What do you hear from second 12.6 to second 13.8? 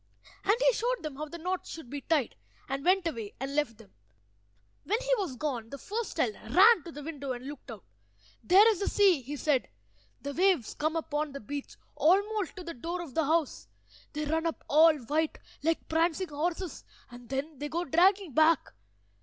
the door of the house.